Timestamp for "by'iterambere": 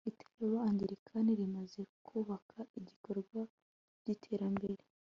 3.99-4.83